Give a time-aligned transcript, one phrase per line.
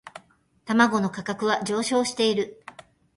[0.65, 2.63] 卵の価格は上昇している